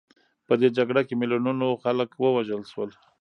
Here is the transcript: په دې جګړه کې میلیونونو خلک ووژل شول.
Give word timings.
په 0.47 0.53
دې 0.61 0.69
جګړه 0.77 1.01
کې 1.07 1.13
میلیونونو 1.21 1.67
خلک 1.83 2.09
ووژل 2.21 2.61
شول. 2.71 2.89